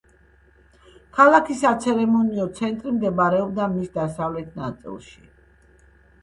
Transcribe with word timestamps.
ქალაქის 1.17 1.59
საცერემონიო 1.65 2.47
ცენტრი 2.61 2.95
მდებარეობდა 2.95 3.69
მის 3.75 3.93
დასავლეთ 3.99 4.57
ნაწილში. 4.63 5.23